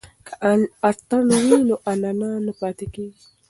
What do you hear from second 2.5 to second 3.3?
پاتې کیږي.